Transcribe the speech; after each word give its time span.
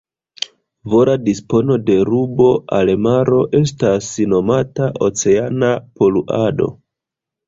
Vola 0.91 1.13
dispono 1.25 1.75
de 1.89 1.97
rubo 2.09 2.47
al 2.77 2.91
maro 3.07 3.41
estas 3.59 4.07
nomata 4.31 4.87
"oceana 5.09 5.71
poluado". 6.01 6.69